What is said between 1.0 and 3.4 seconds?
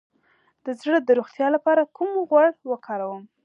د روغتیا لپاره کوم غوړ وکاروم؟